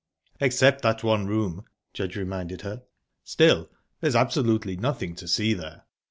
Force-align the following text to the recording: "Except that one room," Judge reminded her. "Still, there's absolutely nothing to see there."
"Except 0.39 0.81
that 0.81 1.03
one 1.03 1.27
room," 1.27 1.63
Judge 1.93 2.15
reminded 2.15 2.61
her. 2.61 2.81
"Still, 3.23 3.69
there's 3.99 4.15
absolutely 4.15 4.75
nothing 4.75 5.13
to 5.13 5.27
see 5.27 5.53
there." 5.53 5.83